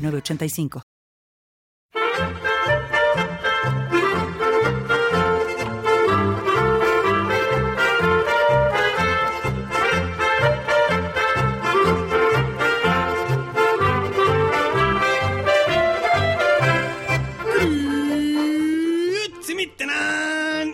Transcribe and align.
985. 0.00 0.82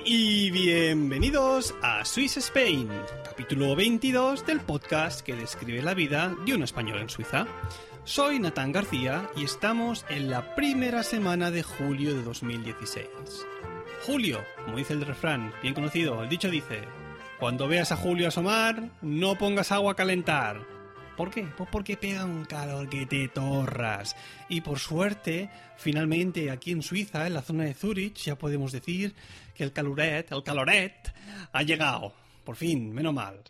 Y 0.09 0.51
bienvenidos 0.53 1.75
a 1.83 2.05
Swiss 2.05 2.37
Spain, 2.37 2.89
capítulo 3.25 3.75
22 3.75 4.47
del 4.47 4.61
podcast 4.61 5.21
que 5.21 5.35
describe 5.35 5.83
la 5.83 5.95
vida 5.95 6.35
de 6.47 6.55
un 6.55 6.63
español 6.63 7.01
en 7.01 7.09
Suiza. 7.09 7.47
Soy 8.07 8.39
Natán 8.39 8.71
García 8.71 9.29
y 9.35 9.43
estamos 9.43 10.07
en 10.09 10.31
la 10.31 10.55
primera 10.55 11.03
semana 11.03 11.51
de 11.51 11.65
julio 11.65 12.15
de 12.15 12.23
2016. 12.23 13.09
Julio, 14.07 14.45
como 14.65 14.77
dice 14.77 14.93
el 14.93 15.05
refrán, 15.05 15.53
bien 15.61 15.75
conocido, 15.75 16.23
el 16.23 16.29
dicho 16.29 16.49
dice, 16.49 16.83
cuando 17.41 17.67
veas 17.67 17.91
a 17.91 17.97
Julio 17.97 18.29
asomar, 18.29 18.91
no 19.03 19.37
pongas 19.37 19.73
agua 19.73 19.91
a 19.91 19.97
calentar. 19.97 20.65
¿Por 21.17 21.33
qué? 21.33 21.49
Pues 21.57 21.69
porque 21.69 21.97
pega 21.97 22.25
un 22.25 22.45
calor 22.45 22.89
que 22.89 23.07
te 23.07 23.27
torras. 23.27 24.15
Y 24.49 24.61
por 24.61 24.79
suerte, 24.79 25.51
finalmente 25.77 26.53
aquí 26.53 26.71
en 26.71 26.83
Suiza, 26.83 27.27
en 27.27 27.35
la 27.35 27.43
zona 27.43 27.65
de 27.65 27.75
Zurich, 27.75 28.19
ya 28.19 28.39
podemos 28.39 28.71
decir 28.71 29.17
que 29.53 29.65
el 29.65 29.73
caluret, 29.73 30.31
el 30.31 30.45
caloret, 30.45 31.13
ha 31.53 31.63
llegado. 31.65 32.15
Por 32.45 32.55
fin, 32.55 32.95
menos 32.95 33.13
mal. 33.13 33.43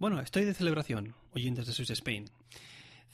Bueno, 0.00 0.20
estoy 0.20 0.44
de 0.44 0.52
celebración, 0.52 1.14
oyentes 1.32 1.68
de 1.68 1.72
Swiss 1.72 1.90
Spain 1.90 2.28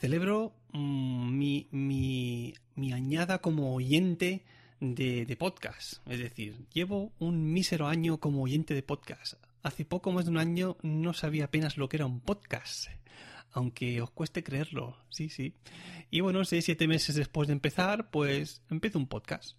celebro 0.00 0.54
mm, 0.72 1.38
mi, 1.38 1.68
mi, 1.70 2.92
añada 2.92 3.40
como 3.40 3.74
oyente 3.74 4.42
de, 4.80 5.36
podcast. 5.38 5.98
Es 6.08 6.18
decir, 6.18 6.66
llevo 6.72 7.12
un 7.18 7.52
mísero 7.52 7.86
año 7.86 8.18
como 8.18 8.42
oyente 8.42 8.72
de 8.72 8.82
podcast. 8.82 9.34
Hace 9.62 9.84
poco 9.84 10.10
más 10.10 10.24
de 10.24 10.30
un 10.30 10.38
año 10.38 10.78
no 10.82 11.12
sabía 11.12 11.44
apenas 11.44 11.76
lo 11.76 11.90
que 11.90 11.98
era 11.98 12.06
un 12.06 12.20
podcast. 12.20 12.88
Aunque 13.52 14.00
os 14.00 14.10
cueste 14.10 14.42
creerlo, 14.42 14.96
sí, 15.10 15.28
sí. 15.28 15.54
Y 16.10 16.20
bueno, 16.20 16.44
seis, 16.44 16.64
siete 16.64 16.88
meses 16.88 17.14
después 17.16 17.48
de 17.48 17.52
empezar, 17.52 18.10
pues 18.10 18.62
empiezo 18.70 18.98
un 18.98 19.06
podcast. 19.06 19.56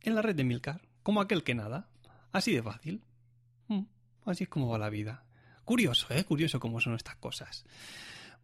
En 0.00 0.16
la 0.16 0.22
red 0.22 0.34
de 0.34 0.44
Milcar. 0.44 0.80
Como 1.04 1.20
aquel 1.20 1.44
que 1.44 1.54
nada. 1.54 1.88
Así 2.32 2.52
de 2.52 2.62
fácil. 2.62 3.04
Mm, 3.68 3.82
así 4.24 4.44
es 4.44 4.50
como 4.50 4.68
va 4.68 4.78
la 4.78 4.90
vida. 4.90 5.24
Curioso, 5.64 6.08
¿eh? 6.10 6.24
Curioso 6.24 6.58
cómo 6.58 6.80
son 6.80 6.94
estas 6.94 7.16
cosas. 7.16 7.64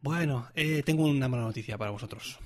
Bueno, 0.03 0.48
eh, 0.55 0.83
tengo 0.83 1.05
una 1.05 1.29
mala 1.29 1.43
noticia 1.43 1.77
para 1.77 1.91
vosotros. 1.91 2.39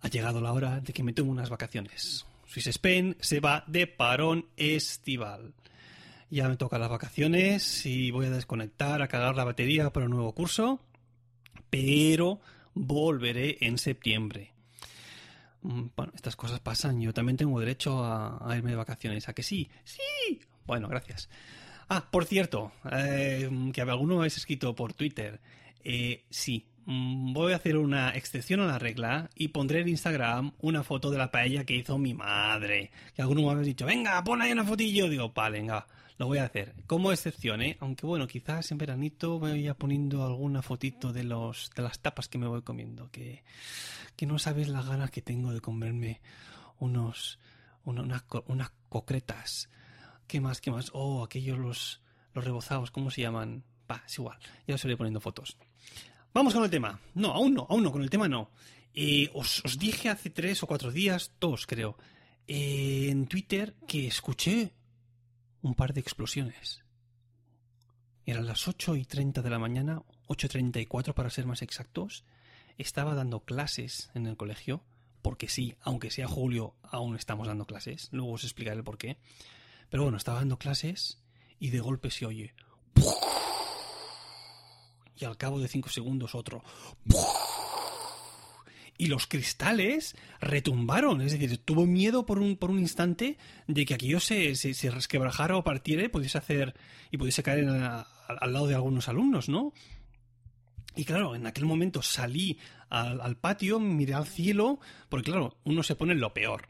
Ha 0.00 0.08
llegado 0.08 0.40
la 0.40 0.52
hora 0.52 0.80
de 0.80 0.92
que 0.92 1.02
me 1.02 1.12
tome 1.12 1.30
unas 1.30 1.50
vacaciones. 1.50 2.26
Swiss 2.46 2.66
Spain 2.68 3.16
se 3.20 3.40
va 3.40 3.64
de 3.66 3.86
parón 3.86 4.46
estival. 4.56 5.54
Ya 6.30 6.48
me 6.48 6.56
tocan 6.56 6.80
las 6.80 6.90
vacaciones 6.90 7.86
y 7.86 8.10
voy 8.10 8.26
a 8.26 8.30
desconectar, 8.30 9.00
a 9.00 9.08
cagar 9.08 9.34
la 9.34 9.44
batería 9.44 9.90
para 9.90 10.06
un 10.06 10.12
nuevo 10.12 10.32
curso, 10.34 10.80
pero 11.70 12.40
volveré 12.74 13.56
en 13.60 13.78
septiembre. 13.78 14.52
Mm, 15.62 15.86
bueno, 15.96 16.12
estas 16.14 16.36
cosas 16.36 16.60
pasan. 16.60 17.00
Yo 17.00 17.14
también 17.14 17.38
tengo 17.38 17.58
derecho 17.58 18.04
a, 18.04 18.54
irme 18.56 18.70
de 18.70 18.76
vacaciones. 18.76 19.28
¿A 19.28 19.32
que 19.32 19.42
sí? 19.42 19.70
¡Sí! 19.84 20.40
Bueno, 20.66 20.88
gracias. 20.88 21.28
Ah, 21.88 22.10
por 22.10 22.26
cierto, 22.26 22.72
eh, 22.92 23.48
que 23.72 23.80
alguno 23.80 24.18
habéis 24.18 24.36
escrito 24.36 24.74
por 24.74 24.92
Twitter. 24.92 25.40
Eh, 25.84 26.24
sí, 26.30 26.66
mm, 26.86 27.32
voy 27.32 27.52
a 27.52 27.56
hacer 27.56 27.76
una 27.76 28.10
excepción 28.10 28.60
a 28.60 28.66
la 28.66 28.78
regla 28.78 29.30
y 29.34 29.48
pondré 29.48 29.80
en 29.80 29.88
Instagram 29.88 30.52
una 30.60 30.82
foto 30.82 31.10
de 31.10 31.18
la 31.18 31.30
paella 31.30 31.64
que 31.64 31.76
hizo 31.76 31.98
mi 31.98 32.14
madre. 32.14 32.90
Que 33.14 33.22
alguno 33.22 33.42
me 33.42 33.60
ha 33.60 33.62
dicho, 33.62 33.86
venga, 33.86 34.22
pon 34.24 34.42
ahí 34.42 34.52
una 34.52 34.64
fotillo. 34.64 35.08
Digo, 35.08 35.32
vale, 35.32 35.58
venga, 35.58 35.86
lo 36.18 36.26
voy 36.26 36.38
a 36.38 36.44
hacer. 36.44 36.74
Como 36.86 37.12
excepción, 37.12 37.62
¿eh? 37.62 37.76
Aunque 37.80 38.06
bueno, 38.06 38.26
quizás 38.26 38.70
en 38.72 38.78
veranito 38.78 39.38
voy 39.38 39.68
a 39.68 39.74
poniendo 39.74 40.24
alguna 40.24 40.62
fotito 40.62 41.12
de, 41.12 41.24
los, 41.24 41.70
de 41.74 41.82
las 41.82 42.00
tapas 42.00 42.28
que 42.28 42.38
me 42.38 42.46
voy 42.46 42.62
comiendo. 42.62 43.10
Que, 43.10 43.44
que 44.16 44.26
no 44.26 44.38
sabes 44.38 44.68
las 44.68 44.86
ganas 44.86 45.10
que 45.10 45.22
tengo 45.22 45.52
de 45.52 45.60
comerme 45.60 46.20
unos, 46.80 47.38
unas, 47.84 48.24
unas 48.46 48.70
concretas. 48.88 49.70
¿Qué 50.26 50.40
más? 50.40 50.60
¿Qué 50.60 50.70
más? 50.70 50.90
Oh, 50.92 51.22
aquellos 51.22 51.58
los, 51.58 52.02
los 52.34 52.44
rebozados, 52.44 52.90
¿cómo 52.90 53.10
se 53.10 53.22
llaman? 53.22 53.64
Va, 53.90 54.02
es 54.06 54.18
igual, 54.18 54.38
ya 54.66 54.74
os 54.74 54.84
iré 54.84 54.96
poniendo 54.96 55.20
fotos. 55.20 55.56
Vamos 56.32 56.54
con 56.54 56.64
el 56.64 56.70
tema. 56.70 57.00
No, 57.14 57.32
aún 57.32 57.54
no, 57.54 57.66
aún 57.68 57.82
no, 57.82 57.92
con 57.92 58.02
el 58.02 58.10
tema 58.10 58.28
no. 58.28 58.50
Eh, 58.94 59.30
os, 59.34 59.62
dije 59.78 60.08
hace 60.08 60.30
tres 60.30 60.62
o 60.62 60.66
cuatro 60.66 60.90
días, 60.90 61.32
dos 61.40 61.66
creo, 61.66 61.96
eh, 62.46 63.08
en 63.10 63.26
Twitter 63.26 63.74
que 63.86 64.06
escuché 64.06 64.72
un 65.62 65.74
par 65.74 65.92
de 65.92 66.00
explosiones. 66.00 66.82
Eran 68.24 68.46
las 68.46 68.68
8 68.68 68.96
y 68.96 69.04
30 69.04 69.40
de 69.40 69.50
la 69.50 69.58
mañana, 69.58 70.02
8.34 70.26 71.14
para 71.14 71.30
ser 71.30 71.46
más 71.46 71.62
exactos. 71.62 72.24
Estaba 72.76 73.14
dando 73.14 73.40
clases 73.40 74.10
en 74.14 74.26
el 74.26 74.36
colegio, 74.36 74.84
porque 75.22 75.48
sí, 75.48 75.76
aunque 75.80 76.10
sea 76.10 76.28
julio, 76.28 76.74
aún 76.82 77.16
estamos 77.16 77.46
dando 77.46 77.66
clases. 77.66 78.08
Luego 78.12 78.32
os 78.32 78.44
explicaré 78.44 78.76
el 78.76 78.84
por 78.84 78.98
qué. 78.98 79.16
Pero 79.88 80.02
bueno, 80.02 80.18
estaba 80.18 80.38
dando 80.38 80.58
clases 80.58 81.22
y 81.58 81.70
de 81.70 81.80
golpe 81.80 82.10
se 82.10 82.26
oye 82.26 82.54
y 85.18 85.24
al 85.24 85.36
cabo 85.36 85.58
de 85.60 85.68
cinco 85.68 85.88
segundos 85.88 86.34
otro. 86.34 86.62
Y 88.96 89.06
los 89.06 89.26
cristales 89.26 90.16
retumbaron, 90.40 91.20
es 91.20 91.32
decir, 91.32 91.58
tuvo 91.58 91.86
miedo 91.86 92.26
por 92.26 92.40
un, 92.40 92.56
por 92.56 92.70
un 92.70 92.80
instante 92.80 93.38
de 93.68 93.86
que 93.86 93.94
aquello 93.94 94.18
se, 94.18 94.56
se, 94.56 94.90
resquebrajara 94.90 95.56
o 95.56 95.62
partiera 95.62 96.02
y 96.02 96.08
pudiese 96.08 96.38
hacer 96.38 96.74
y 97.10 97.16
pudiese 97.16 97.42
caer 97.44 97.68
al 97.68 98.52
lado 98.52 98.66
de 98.66 98.74
algunos 98.74 99.08
alumnos, 99.08 99.48
¿no? 99.48 99.72
Y 100.96 101.04
claro, 101.04 101.36
en 101.36 101.46
aquel 101.46 101.64
momento 101.64 102.02
salí 102.02 102.58
al, 102.90 103.20
al, 103.20 103.36
patio, 103.36 103.78
miré 103.78 104.14
al 104.14 104.26
cielo, 104.26 104.80
porque 105.08 105.30
claro, 105.30 105.56
uno 105.62 105.84
se 105.84 105.94
pone 105.94 106.12
en 106.12 106.20
lo 106.20 106.34
peor. 106.34 106.68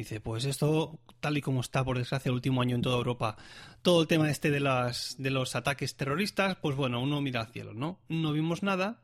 Dice, 0.00 0.18
pues 0.18 0.46
esto, 0.46 0.98
tal 1.20 1.36
y 1.36 1.42
como 1.42 1.60
está, 1.60 1.84
por 1.84 1.98
desgracia, 1.98 2.30
el 2.30 2.34
último 2.34 2.62
año 2.62 2.74
en 2.74 2.80
toda 2.80 2.96
Europa, 2.96 3.36
todo 3.82 4.00
el 4.00 4.08
tema 4.08 4.30
este 4.30 4.50
de, 4.50 4.58
las, 4.58 5.16
de 5.18 5.28
los 5.28 5.54
ataques 5.54 5.94
terroristas, 5.94 6.56
pues 6.56 6.74
bueno, 6.74 7.02
uno 7.02 7.20
mira 7.20 7.42
al 7.42 7.48
cielo, 7.48 7.74
¿no? 7.74 8.00
No 8.08 8.32
vimos 8.32 8.62
nada. 8.62 9.02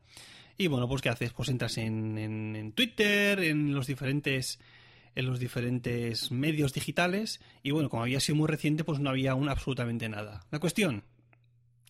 Y 0.57 0.65
bueno, 0.65 0.87
pues 0.87 1.03
¿qué 1.03 1.09
haces? 1.09 1.33
Pues 1.33 1.49
entras 1.49 1.77
en, 1.77 2.17
en, 2.17 2.71
Twitter, 2.71 3.41
en 3.41 3.75
los 3.75 3.85
diferentes 3.85 4.59
en 5.13 5.27
los 5.27 5.39
diferentes 5.39 6.31
medios 6.31 6.73
digitales 6.73 7.41
y 7.61 7.69
bueno, 7.69 7.89
como 7.89 8.01
había 8.01 8.19
sido 8.19 8.37
muy 8.37 8.47
reciente, 8.47 8.83
pues 8.83 8.99
no 8.99 9.11
había 9.11 9.33
aún 9.33 9.49
absolutamente 9.49 10.09
nada. 10.09 10.47
La 10.49 10.57
cuestión 10.57 11.03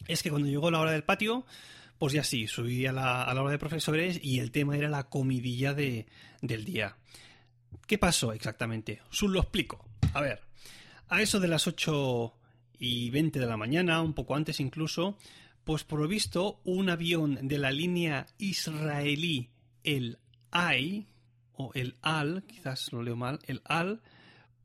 es 0.09 0.22
que 0.22 0.31
cuando 0.31 0.50
llegó 0.50 0.69
la 0.69 0.81
hora 0.81 0.91
del 0.91 1.06
patio, 1.06 1.45
pues 1.97 2.12
ya 2.12 2.25
sí, 2.25 2.45
subí 2.47 2.85
a 2.85 2.91
la, 2.91 3.24
a 3.24 3.34
la 3.34 3.41
hora 3.41 3.51
de 3.51 3.57
profesores 3.57 4.19
y 4.22 4.39
el 4.39 4.51
tema 4.51 4.75
era 4.75 4.89
la 4.89 5.07
comidilla 5.07 5.74
de, 5.74 6.07
del 6.41 6.66
día. 6.66 6.97
¿Qué 7.85 7.97
pasó 7.97 8.33
exactamente? 8.33 9.01
Sus 9.09 9.31
lo 9.31 9.39
explico. 9.39 9.85
A 10.13 10.21
ver, 10.21 10.41
a 11.09 11.21
eso 11.21 11.39
de 11.39 11.47
las 11.47 11.68
8 11.68 12.33
y 12.79 13.09
20 13.09 13.39
de 13.39 13.45
la 13.45 13.57
mañana, 13.57 14.01
un 14.01 14.13
poco 14.13 14.35
antes 14.35 14.59
incluso, 14.59 15.18
pues 15.63 15.83
por 15.83 16.06
visto 16.07 16.62
un 16.63 16.89
avión 16.89 17.47
de 17.47 17.57
la 17.57 17.71
línea 17.71 18.27
israelí, 18.38 19.50
el 19.83 20.18
AI, 20.51 21.07
o 21.53 21.71
el 21.74 21.95
AL, 22.01 22.44
quizás 22.44 22.91
lo 22.94 23.03
leo 23.03 23.15
mal, 23.15 23.39
el 23.47 23.62
AL, 23.65 24.01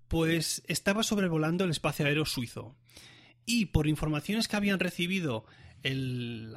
pues 0.09 0.63
estaba 0.67 1.03
sobrevolando 1.03 1.65
el 1.65 1.71
espacio 1.71 2.07
aéreo 2.07 2.27
suizo. 2.27 2.77
Y 3.47 3.67
por 3.67 3.89
informaciones 3.89 4.47
que 4.47 4.57
habían 4.57 4.79
recibido 4.79 5.45
el, 5.83 6.57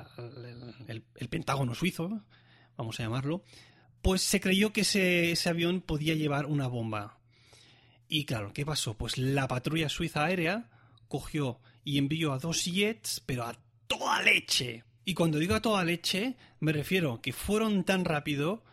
el 0.88 1.30
Pentágono 1.30 1.74
suizo, 1.74 2.22
vamos 2.78 3.00
a 3.00 3.04
llamarlo, 3.04 3.44
pues 4.06 4.22
se 4.22 4.40
creyó 4.40 4.72
que 4.72 4.82
ese, 4.82 5.50
avión 5.50 5.82
podía 5.82 6.14
llevar 6.14 6.46
una 6.46 6.68
bomba. 6.68 7.18
Y 8.08 8.26
claro, 8.26 8.54
¿qué 8.54 8.64
pasó? 8.64 8.94
Pues 8.94 9.18
la 9.18 9.48
patrulla 9.48 9.90
suiza 9.90 10.26
aérea 10.26 10.70
cogió 11.08 11.60
y 11.84 11.98
envió 11.98 12.32
a 12.32 12.38
dos 12.38 12.66
jets, 12.66 13.20
pero 13.26 13.46
a 13.46 13.58
toda 13.88 14.22
leche. 14.22 14.84
Y 15.06 15.16
cuando 15.16 15.40
digo 15.40 15.56
a 15.56 15.62
toda 15.64 15.84
leche, 15.84 16.36
me 16.60 16.72
refiero 16.72 17.20
que 17.20 17.34
fueron 17.34 17.84
tan 17.84 18.06
rápido 18.06 18.64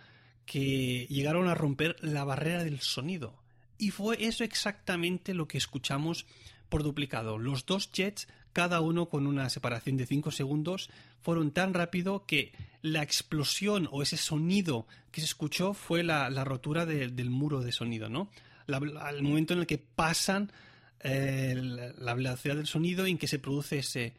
que 0.44 1.06
llegaron 1.08 1.48
a 1.48 1.54
romper 1.54 1.96
la 2.00 2.24
barrera 2.24 2.62
del 2.62 2.80
sonido. 2.80 3.42
Y 3.78 3.88
fue 3.88 4.22
eso 4.22 4.44
exactamente 4.44 5.32
lo 5.32 5.48
que 5.48 5.56
escuchamos 5.56 6.26
por 6.68 6.82
duplicado. 6.82 7.38
Los 7.38 7.64
dos 7.64 7.90
jets, 7.90 8.28
cada 8.52 8.80
uno 8.80 9.08
con 9.08 9.26
una 9.26 9.48
separación 9.48 9.96
de 9.96 10.06
5 10.06 10.30
segundos, 10.30 10.90
fueron 11.20 11.52
tan 11.52 11.74
rápido 11.74 12.26
que 12.26 12.52
la 12.82 13.02
explosión 13.02 13.88
o 13.90 14.02
ese 14.02 14.16
sonido 14.16 14.86
que 15.10 15.20
se 15.20 15.26
escuchó 15.26 15.74
fue 15.74 16.02
la, 16.02 16.28
rotura 16.44 16.86
del 16.86 17.30
muro 17.30 17.60
de 17.60 17.72
sonido, 17.72 18.08
¿no? 18.08 18.30
al 18.68 19.22
momento 19.22 19.54
en 19.54 19.60
el 19.60 19.66
que 19.66 19.78
pasan 19.78 20.52
eh, 21.00 21.54
la 21.98 22.14
velocidad 22.14 22.56
del 22.56 22.66
sonido 22.66 23.06
y 23.06 23.10
en 23.10 23.18
que 23.18 23.26
se 23.26 23.38
produce 23.38 23.78
ese, 23.78 24.14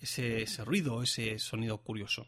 ese, 0.00 0.42
ese 0.42 0.64
ruido, 0.64 1.02
ese 1.02 1.38
sonido 1.38 1.78
curioso. 1.78 2.26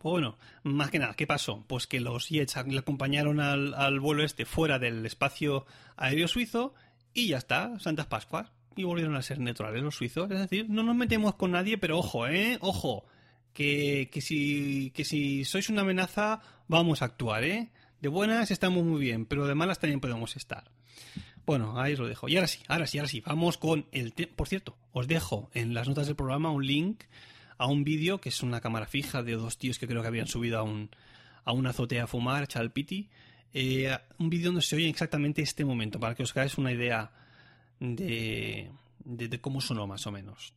Pues 0.00 0.12
bueno, 0.12 0.38
más 0.62 0.90
que 0.90 0.98
nada, 0.98 1.14
¿qué 1.14 1.26
pasó? 1.26 1.64
Pues 1.66 1.86
que 1.86 2.00
los 2.00 2.28
Jets 2.28 2.56
le 2.66 2.78
acompañaron 2.78 3.40
al, 3.40 4.00
vuelo 4.00 4.24
este 4.24 4.44
fuera 4.44 4.78
del 4.78 5.04
espacio 5.04 5.66
aéreo 5.96 6.28
suizo 6.28 6.74
y 7.12 7.28
ya 7.28 7.38
está, 7.38 7.78
Santas 7.80 8.06
Pascuas. 8.06 8.50
Y 8.76 8.84
volvieron 8.84 9.16
a 9.16 9.22
ser 9.22 9.40
neutrales 9.40 9.82
los 9.82 9.96
suizos. 9.96 10.30
Es 10.30 10.38
decir, 10.38 10.68
no 10.68 10.82
nos 10.82 10.94
metemos 10.94 11.34
con 11.34 11.52
nadie, 11.52 11.78
pero 11.78 11.98
ojo, 11.98 12.28
¿eh? 12.28 12.58
Ojo. 12.60 13.06
Que, 13.52 14.10
que, 14.12 14.20
si, 14.20 14.90
que 14.94 15.04
si 15.04 15.46
sois 15.46 15.70
una 15.70 15.80
amenaza, 15.80 16.42
vamos 16.68 17.00
a 17.00 17.06
actuar, 17.06 17.42
¿eh? 17.42 17.70
De 18.02 18.08
buenas 18.08 18.50
estamos 18.50 18.84
muy 18.84 19.00
bien, 19.00 19.24
pero 19.24 19.46
de 19.46 19.54
malas 19.54 19.78
también 19.78 20.00
podemos 20.00 20.36
estar. 20.36 20.70
Bueno, 21.46 21.80
ahí 21.80 21.94
os 21.94 22.00
lo 22.00 22.06
dejo. 22.08 22.28
Y 22.28 22.36
ahora 22.36 22.48
sí, 22.48 22.58
ahora 22.68 22.86
sí, 22.86 22.98
ahora 22.98 23.08
sí. 23.08 23.22
Vamos 23.24 23.56
con 23.56 23.86
el... 23.92 24.12
Por 24.12 24.48
cierto, 24.48 24.76
os 24.92 25.08
dejo 25.08 25.50
en 25.54 25.72
las 25.72 25.88
notas 25.88 26.06
del 26.06 26.16
programa 26.16 26.50
un 26.50 26.66
link 26.66 27.04
a 27.56 27.66
un 27.66 27.84
vídeo 27.84 28.20
que 28.20 28.28
es 28.28 28.42
una 28.42 28.60
cámara 28.60 28.86
fija 28.86 29.22
de 29.22 29.32
dos 29.32 29.56
tíos 29.56 29.78
que 29.78 29.86
creo 29.86 30.02
que 30.02 30.08
habían 30.08 30.26
subido 30.26 30.58
a, 30.58 30.62
un, 30.62 30.90
a 31.44 31.52
una 31.52 31.70
azotea 31.70 32.04
a 32.04 32.06
fumar, 32.06 32.46
Chalpiti. 32.48 33.08
Eh, 33.54 33.96
un 34.18 34.28
vídeo 34.28 34.48
donde 34.48 34.60
se 34.60 34.76
oye 34.76 34.88
exactamente 34.88 35.40
este 35.40 35.64
momento, 35.64 35.98
para 35.98 36.14
que 36.14 36.24
os 36.24 36.32
hagáis 36.32 36.58
una 36.58 36.72
idea 36.72 37.10
de, 37.80 38.70
de, 39.04 39.40
cómo 39.40 39.60
sonó 39.60 39.86
más 39.86 40.06
o 40.06 40.12
menos. 40.12 40.54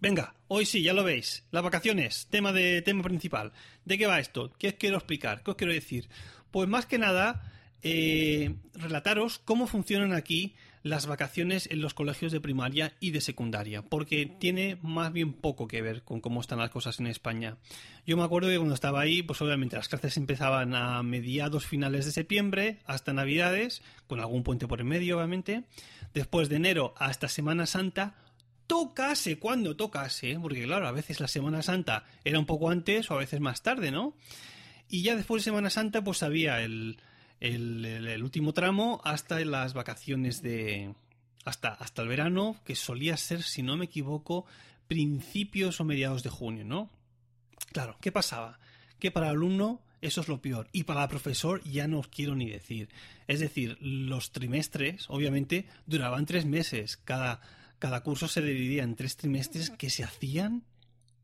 Venga, 0.00 0.34
hoy 0.48 0.66
sí, 0.66 0.82
ya 0.82 0.92
lo 0.92 1.04
veis. 1.04 1.44
Las 1.50 1.62
vacaciones, 1.62 2.26
tema 2.28 2.52
de 2.52 2.82
tema 2.82 3.02
principal. 3.02 3.52
¿De 3.84 3.98
qué 3.98 4.06
va 4.06 4.18
esto? 4.18 4.52
¿Qué 4.58 4.68
os 4.68 4.74
quiero 4.74 4.96
explicar? 4.96 5.42
¿Qué 5.42 5.52
os 5.52 5.56
quiero 5.56 5.72
decir? 5.72 6.08
Pues 6.50 6.68
más 6.68 6.86
que 6.86 6.98
nada, 6.98 7.52
eh, 7.82 8.56
relataros 8.74 9.38
cómo 9.38 9.66
funcionan 9.66 10.12
aquí 10.12 10.56
las 10.82 11.06
vacaciones 11.06 11.68
en 11.70 11.80
los 11.80 11.94
colegios 11.94 12.32
de 12.32 12.40
primaria 12.40 12.94
y 13.00 13.10
de 13.10 13.20
secundaria, 13.20 13.82
porque 13.82 14.26
tiene 14.26 14.78
más 14.82 15.12
bien 15.12 15.32
poco 15.32 15.68
que 15.68 15.82
ver 15.82 16.02
con 16.02 16.20
cómo 16.20 16.40
están 16.40 16.58
las 16.58 16.70
cosas 16.70 16.98
en 16.98 17.06
España. 17.06 17.56
Yo 18.06 18.16
me 18.16 18.24
acuerdo 18.24 18.48
que 18.48 18.56
cuando 18.56 18.74
estaba 18.74 19.00
ahí, 19.00 19.22
pues 19.22 19.40
obviamente 19.42 19.76
las 19.76 19.88
clases 19.88 20.16
empezaban 20.16 20.74
a 20.74 21.02
mediados 21.02 21.66
finales 21.66 22.04
de 22.04 22.12
septiembre 22.12 22.80
hasta 22.84 23.12
Navidades, 23.12 23.82
con 24.06 24.20
algún 24.20 24.42
puente 24.42 24.66
por 24.66 24.80
en 24.80 24.88
medio, 24.88 25.18
obviamente. 25.18 25.64
Después 26.14 26.48
de 26.48 26.56
enero 26.56 26.94
hasta 26.98 27.28
Semana 27.28 27.66
Santa, 27.66 28.16
tocase 28.66 29.38
cuando 29.38 29.76
tocase, 29.76 30.38
porque 30.40 30.64
claro, 30.64 30.88
a 30.88 30.92
veces 30.92 31.20
la 31.20 31.28
Semana 31.28 31.62
Santa 31.62 32.04
era 32.24 32.38
un 32.38 32.46
poco 32.46 32.70
antes 32.70 33.10
o 33.10 33.14
a 33.14 33.18
veces 33.18 33.40
más 33.40 33.62
tarde, 33.62 33.90
¿no? 33.90 34.14
Y 34.88 35.02
ya 35.02 35.16
después 35.16 35.42
de 35.42 35.50
Semana 35.50 35.70
Santa, 35.70 36.02
pues 36.02 36.22
había 36.22 36.60
el, 36.60 36.98
el, 37.42 38.22
último 38.22 38.52
tramo 38.52 39.00
hasta 39.04 39.40
las 39.44 39.74
vacaciones 39.74 40.42
de... 40.42 40.94
Hasta, 41.44 41.70
hasta 41.70 42.02
el 42.02 42.08
verano, 42.08 42.60
que 42.64 42.76
solía 42.76 43.16
ser, 43.16 43.42
si 43.42 43.64
no 43.64 43.76
me 43.76 43.86
equivoco, 43.86 44.46
principios 44.86 45.80
o 45.80 45.84
mediados 45.84 46.22
de 46.22 46.30
junio, 46.30 46.64
¿no? 46.64 46.88
Claro, 47.72 47.96
¿qué 48.00 48.12
pasaba? 48.12 48.60
Que 49.00 49.10
para 49.10 49.26
el 49.26 49.32
alumno 49.32 49.82
eso 50.00 50.20
es 50.20 50.28
lo 50.28 50.40
peor. 50.40 50.68
Y 50.72 50.84
para 50.84 51.02
el 51.02 51.08
profesor 51.08 51.60
ya 51.64 51.88
no 51.88 51.98
os 51.98 52.06
quiero 52.06 52.36
ni 52.36 52.48
decir. 52.48 52.90
Es 53.26 53.40
decir, 53.40 53.76
los 53.80 54.30
trimestres, 54.30 55.06
obviamente, 55.08 55.66
duraban 55.86 56.26
tres 56.26 56.44
meses. 56.44 56.96
Cada, 56.96 57.40
cada 57.80 58.04
curso 58.04 58.28
se 58.28 58.40
dividía 58.40 58.84
en 58.84 58.94
tres 58.94 59.16
trimestres 59.16 59.70
que 59.70 59.90
se 59.90 60.04
hacían 60.04 60.62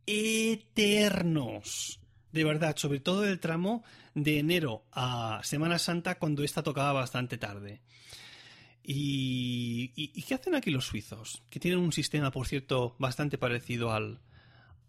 eternos 0.06 2.00
de 2.32 2.44
verdad, 2.44 2.76
sobre 2.76 3.00
todo 3.00 3.25
el 3.25 3.40
tramo 3.40 3.84
de 4.14 4.38
enero 4.38 4.84
a 4.92 5.40
Semana 5.44 5.78
Santa, 5.78 6.19
cuando 6.19 6.44
esta 6.44 6.62
tocaba 6.62 6.92
bastante 6.92 7.38
tarde. 7.38 7.80
¿Y, 8.82 10.22
qué 10.22 10.34
hacen 10.34 10.54
aquí 10.54 10.70
los 10.70 10.86
suizos? 10.86 11.42
Que 11.50 11.60
tienen 11.60 11.80
un 11.80 11.92
sistema, 11.92 12.30
por 12.30 12.46
cierto, 12.46 12.96
bastante 12.98 13.36
parecido 13.36 13.92
al, 13.92 14.20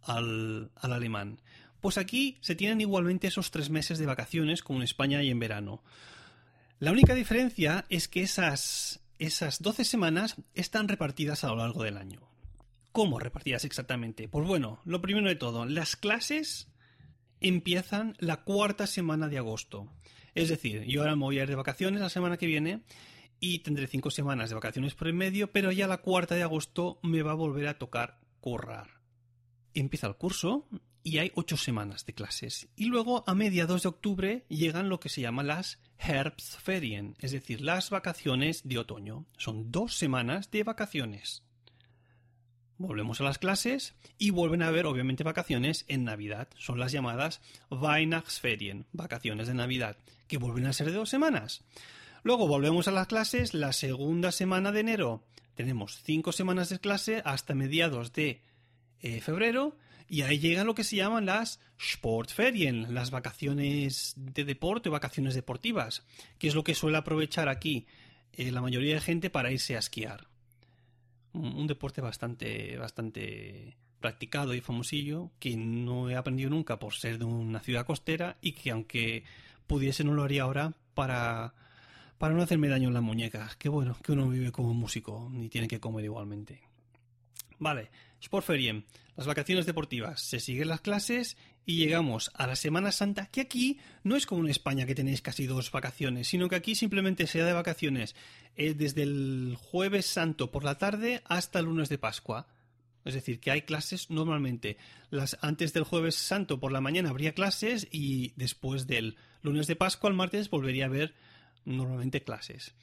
al, 0.04 0.72
al 0.76 0.94
alemán. 0.94 1.42
Pues 1.82 1.98
aquí 1.98 2.38
se 2.42 2.56
tienen 2.56 2.82
igualmente 2.82 3.28
esos 3.28 3.52
tres 3.52 3.70
meses 3.70 4.00
de 4.00 4.06
vacaciones, 4.06 4.64
como 4.64 4.80
en 4.80 4.84
España 4.84 5.22
y 5.22 5.30
en 5.30 5.40
verano. 5.40 5.84
La 6.80 6.92
única 6.92 7.14
diferencia 7.14 7.86
es 7.90 8.08
que 8.08 8.22
esas, 8.22 9.02
esas 9.18 9.62
12 9.62 9.84
semanas 9.84 10.38
están 10.54 10.88
repartidas 10.88 11.44
a 11.44 11.50
lo 11.50 11.58
largo 11.58 11.84
del 11.84 11.98
año. 11.98 12.22
¿Cómo 12.94 13.20
repartidas 13.20 13.66
exactamente? 13.66 14.30
Pues 14.30 14.48
bueno, 14.48 14.80
lo 14.86 15.02
primero 15.02 15.28
de 15.28 15.36
todo, 15.36 15.66
las 15.66 15.98
clases 15.98 16.70
empiezan 17.42 18.16
la 18.20 18.44
cuarta 18.44 18.88
semana 18.88 19.28
de 19.28 19.38
agosto. 19.38 19.88
Es 20.36 20.50
decir, 20.50 20.84
yo 20.84 21.02
ahora 21.02 21.16
me 21.16 21.24
voy 21.24 21.40
a 21.40 21.44
ir 21.44 21.50
de 21.50 21.56
vacaciones 21.56 22.02
la 22.02 22.10
semana 22.10 22.38
que 22.38 22.46
viene 22.46 22.84
y 23.40 23.60
tendré 23.60 23.88
cinco 23.88 24.12
semanas 24.12 24.50
de 24.50 24.56
vacaciones 24.56 24.96
por 24.96 25.08
el 25.08 25.14
medio, 25.14 25.52
pero 25.52 25.72
ya 25.72 25.88
la 25.88 25.98
cuarta 25.98 26.36
de 26.36 26.44
agosto 26.44 27.00
me 27.04 27.22
va 27.22 27.32
a 27.32 27.36
volver 27.36 27.68
a 27.68 27.78
tocar 27.78 28.20
currar. 28.40 29.00
Empieza 29.74 30.08
el 30.08 30.16
curso 30.16 30.68
y 31.04 31.18
hay 31.18 31.32
ocho 31.36 31.58
semanas 31.58 32.06
de 32.06 32.14
clases. 32.14 32.68
Y 32.76 32.86
luego 32.86 33.24
a 33.28 33.36
mediados 33.36 33.84
de 33.84 33.90
octubre 33.90 34.46
llegan 34.50 34.90
lo 34.90 35.00
que 35.00 35.10
se 35.10 35.22
llama 35.22 35.44
las 35.44 35.80
Herbstferien, 35.98 37.16
es 37.20 37.32
decir, 37.32 37.62
las 37.62 37.90
vacaciones 37.90 38.68
de 38.68 38.78
otoño. 38.78 39.26
Son 39.38 39.72
dos 39.72 39.96
semanas 39.96 40.52
de 40.52 40.64
vacaciones 40.64 41.44
volvemos 42.80 43.20
a 43.20 43.26
las 43.26 43.38
clases 43.38 43.94
y 44.18 44.32
vuelven 44.32 44.64
a 44.64 44.68
haber 44.68 44.88
obviamente 44.88 45.24
vacaciones 45.24 45.86
en 45.88 46.06
Navidad. 46.06 46.48
Son 46.58 46.80
las 46.80 46.92
llamadas 46.92 47.42
Weihnachtsferien, 47.70 48.88
vacaciones 48.94 49.48
de 49.48 49.54
Navidad, 49.54 49.98
que 50.28 50.38
vuelven 50.38 50.66
a 50.66 50.74
ser 50.74 50.88
de 50.88 50.94
dos 50.94 51.10
semanas. 51.10 51.62
Luego 52.24 52.48
volvemos 52.48 52.88
a 52.88 52.92
las 52.92 53.08
clases 53.08 53.54
la 53.54 53.74
segunda 53.74 54.32
semana 54.32 54.72
de 54.72 54.80
enero. 54.80 55.24
Tenemos 55.56 56.02
cinco 56.04 56.32
semanas 56.32 56.70
de 56.70 56.80
clase 56.80 57.22
hasta 57.26 57.54
mediados 57.54 58.14
de 58.14 58.42
eh, 59.02 59.20
febrero 59.20 59.78
y 60.08 60.22
ahí 60.22 60.40
llegan 60.40 60.66
lo 60.66 60.74
que 60.74 60.86
se 60.86 60.96
llaman 60.96 61.26
las 61.26 61.60
Sportferien, 61.80 62.94
las 62.96 63.12
vacaciones 63.12 64.14
de 64.16 64.46
deporte, 64.46 64.90
vacaciones 64.90 65.36
deportivas, 65.36 66.04
que 66.40 66.48
es 66.48 66.56
lo 66.56 66.64
que 66.64 66.76
suele 66.76 66.98
aprovechar 66.98 67.50
aquí 67.50 67.88
eh, 68.32 68.52
la 68.52 68.62
mayoría 68.62 68.96
de 68.96 69.02
gente 69.02 69.30
para 69.30 69.52
irse 69.52 69.76
a 69.76 69.80
esquiar 69.80 70.29
un 71.34 71.68
deporte 71.68 72.02
bastante, 72.02 72.78
bastante 72.78 73.78
practicado 74.00 74.54
y 74.54 74.62
famosillo 74.62 75.32
que 75.40 75.56
no 75.58 76.10
he 76.10 76.16
aprendido 76.16 76.50
nunca 76.50 76.80
por 76.80 76.94
ser 76.94 77.20
de 77.20 77.26
una 77.26 77.60
ciudad 77.60 77.86
costera 77.86 78.38
y 78.42 78.54
que 78.54 78.72
aunque 78.72 79.24
pudiese 79.68 80.04
no 80.04 80.14
lo 80.14 80.24
haría 80.24 80.44
ahora 80.44 80.74
para, 80.94 81.54
para 82.18 82.34
no 82.34 82.42
hacerme 82.42 82.70
daño 82.70 82.88
en 82.88 82.94
las 82.94 83.04
muñecas. 83.04 83.56
Qué 83.58 83.70
bueno 83.70 83.96
que 84.04 84.14
uno 84.14 84.28
vive 84.30 84.52
como 84.52 84.74
músico 84.74 85.32
y 85.34 85.50
tiene 85.50 85.68
que 85.68 85.80
comer 85.80 86.06
igualmente. 86.06 86.62
Vale, 87.60 87.90
Sportferien, 88.22 88.86
las 89.16 89.28
vacaciones 89.28 89.66
deportivas. 89.66 90.22
Se 90.22 90.40
siguen 90.40 90.70
las 90.70 90.82
clases 90.82 91.38
y 91.66 91.78
llegamos 91.78 92.32
a 92.34 92.48
la 92.48 92.56
Semana 92.56 92.92
Santa, 92.92 93.28
que 93.28 93.42
aquí 93.42 93.80
no 94.04 94.16
es 94.16 94.26
como 94.26 94.44
en 94.44 94.50
España 94.50 94.86
que 94.86 94.96
tenéis 94.96 95.22
casi 95.22 95.46
dos 95.46 95.72
vacaciones, 95.72 96.28
sino 96.28 96.50
que 96.50 96.56
aquí 96.56 96.76
simplemente 96.76 97.28
se 97.28 97.40
da 97.40 97.46
de 97.46 97.54
vacaciones 97.54 98.16
eh, 98.56 98.74
desde 98.74 99.04
el 99.04 99.56
jueves 99.58 100.06
santo 100.06 100.52
por 100.52 100.64
la 100.64 100.78
tarde 100.78 101.22
hasta 101.26 101.60
el 101.60 101.66
lunes 101.66 101.90
de 101.90 101.98
Pascua. 101.98 102.48
Es 103.06 103.14
decir, 103.14 103.40
que 103.40 103.52
hay 103.52 103.62
clases 103.62 104.10
normalmente. 104.10 104.78
Las, 105.10 105.38
antes 105.42 105.74
del 105.74 105.84
jueves 105.84 106.16
santo 106.16 106.60
por 106.60 106.72
la 106.72 106.82
mañana 106.82 107.10
habría 107.10 107.34
clases 107.34 107.88
y 107.92 108.34
después 108.36 108.88
del 108.88 109.16
lunes 109.42 109.68
de 109.68 109.76
Pascua 109.76 110.10
al 110.10 110.16
martes 110.16 110.50
volvería 110.50 110.86
a 110.86 110.88
haber 110.88 111.14
normalmente 111.66 112.24
clases. 112.24 112.74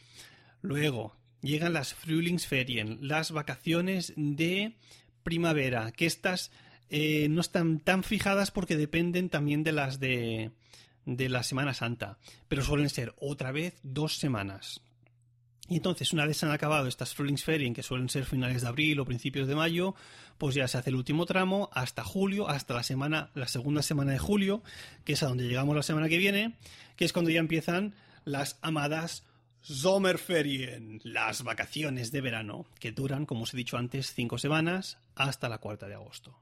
Luego 0.63 1.17
llegan 1.43 1.73
las 1.73 1.95
Frühlingsferien, 1.95 2.99
las 3.01 3.31
vacaciones 3.31 4.13
de 4.17 4.77
primavera, 5.27 5.91
que 5.91 6.07
estas 6.07 6.53
eh, 6.89 7.27
no 7.29 7.41
están 7.41 7.81
tan 7.81 8.05
fijadas 8.05 8.53
porque 8.53 8.77
dependen 8.77 9.29
también 9.29 9.65
de 9.65 9.73
las 9.73 9.99
de, 9.99 10.53
de 11.05 11.29
la 11.29 11.43
Semana 11.43 11.75
Santa, 11.75 12.17
pero 12.47 12.63
suelen 12.63 12.89
ser 12.89 13.13
otra 13.19 13.51
vez 13.51 13.75
dos 13.83 14.19
semanas. 14.19 14.83
Y 15.69 15.79
entonces, 15.79 16.13
una 16.13 16.27
vez 16.27 16.37
se 16.37 16.47
han 16.47 16.53
acabado 16.53 16.87
estas 16.87 17.13
Frühlingsferien, 17.13 17.75
que 17.75 17.83
suelen 17.83 18.09
ser 18.09 18.25
finales 18.25 18.63
de 18.63 18.69
abril 18.69 19.01
o 19.01 19.05
principios 19.05 19.49
de 19.49 19.57
mayo, 19.57 19.97
pues 20.39 20.55
ya 20.55 20.69
se 20.69 20.79
hace 20.79 20.91
el 20.91 20.97
último 20.97 21.27
tramo 21.27 21.71
hasta 21.73 22.05
julio, 22.05 22.49
hasta 22.49 22.75
la 22.75 22.85
semana, 22.85 23.31
la 23.35 23.49
segunda 23.49 23.83
semana 23.83 24.13
de 24.13 24.21
julio, 24.21 24.63
que 25.05 25.15
es 25.15 25.23
a 25.25 25.27
donde 25.27 25.49
llegamos 25.49 25.75
la 25.75 25.83
semana 25.83 26.09
que 26.09 26.19
viene, 26.19 26.55
que 26.95 27.05
es 27.05 27.13
cuando 27.13 27.33
ya 27.33 27.41
empiezan 27.41 27.97
las 28.25 28.59
amadas 28.63 29.25
Sommerferien, 29.69 31.01
las 31.03 31.43
vacaciones 31.43 32.13
de 32.13 32.21
verano, 32.21 32.67
que 32.79 32.93
duran, 32.93 33.27
como 33.27 33.43
os 33.43 33.53
he 33.53 33.57
dicho 33.57 33.77
antes, 33.77 34.15
cinco 34.15 34.39
semanas 34.39 34.99
hasta 35.17 35.49
la 35.49 35.59
cuarta 35.59 35.89
de 35.89 35.95
agosto. 35.95 36.39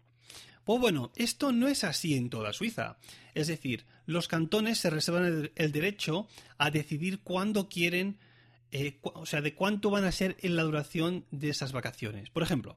Pues 0.64 0.78
bueno, 0.78 1.11
esto 1.16 1.50
no 1.50 1.69
es 1.69 1.85
así 1.85 2.16
en 2.16 2.28
toda 2.28 2.52
Suiza. 2.52 2.99
Es 3.35 3.47
decir, 3.47 3.87
los 4.04 4.28
cantones 4.28 4.76
se 4.76 4.90
reservan 4.90 5.50
el, 5.54 5.73
derecho 5.73 6.28
a 6.59 6.71
decidir 6.71 7.21
cuándo 7.21 7.71
quieren, 7.71 8.19
eh, 8.73 8.99
o 9.02 9.25
sea, 9.25 9.40
de 9.40 9.54
cuánto 9.54 9.88
van 9.88 10.04
a 10.04 10.12
ser 10.12 10.37
en 10.40 10.54
la 10.54 10.62
duración 10.62 11.25
de 11.31 11.49
esas 11.49 11.73
vacaciones. 11.73 12.28
Por 12.28 12.43
ejemplo, 12.43 12.76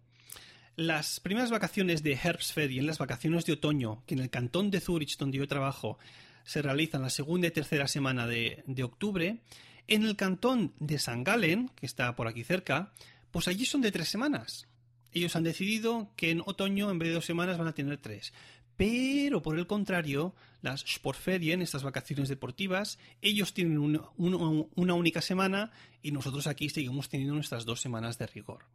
las 0.77 1.19
primeras 1.19 1.51
vacaciones 1.51 2.03
de 2.03 2.13
Herbstferien, 2.13 2.87
las 2.87 2.99
vacaciones 2.99 3.43
de 3.43 3.51
otoño, 3.51 4.01
que 4.05 4.15
en 4.15 4.21
el 4.21 4.29
cantón 4.29 4.71
de 4.71 4.79
Zurich, 4.79 5.17
donde 5.17 5.39
yo 5.39 5.47
trabajo, 5.49 5.97
se 6.45 6.61
realizan 6.61 7.01
la 7.01 7.09
segunda 7.09 7.47
y 7.47 7.51
tercera 7.51 7.89
semana 7.89 8.27
de, 8.27 8.63
de 8.65 8.83
octubre, 8.83 9.41
en 9.87 10.03
el 10.03 10.15
cantón 10.15 10.73
de 10.79 10.99
San 10.99 11.23
Galen, 11.23 11.69
que 11.75 11.85
está 11.85 12.15
por 12.15 12.27
aquí 12.27 12.43
cerca, 12.43 12.93
pues 13.31 13.47
allí 13.47 13.65
son 13.65 13.81
de 13.81 13.91
tres 13.91 14.09
semanas. 14.09 14.67
Ellos 15.13 15.35
han 15.35 15.43
decidido 15.43 16.11
que 16.15 16.31
en 16.31 16.41
otoño, 16.45 16.91
en 16.91 16.99
vez 16.99 17.09
de 17.09 17.15
dos 17.15 17.25
semanas, 17.25 17.57
van 17.57 17.67
a 17.67 17.73
tener 17.73 17.97
tres. 17.97 18.33
Pero, 18.75 19.41
por 19.41 19.57
el 19.57 19.65
contrario, 19.65 20.35
las 20.61 20.81
Sportferien, 20.81 21.61
estas 21.61 21.83
vacaciones 21.83 22.29
deportivas, 22.29 22.99
ellos 23.21 23.53
tienen 23.53 23.79
una, 23.79 24.93
única 24.93 25.21
semana 25.21 25.71
y 26.03 26.11
nosotros 26.11 26.45
aquí 26.45 26.69
seguimos 26.69 27.09
teniendo 27.09 27.33
nuestras 27.33 27.65
dos 27.65 27.81
semanas 27.81 28.19
de 28.19 28.27
rigor. 28.27 28.65